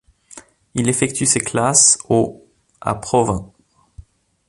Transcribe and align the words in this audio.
Il 0.73 0.89
effectue 0.89 1.27
ses 1.27 1.39
classes 1.41 1.99
au 2.09 2.43
à 2.83 2.95
Provins. 2.95 3.51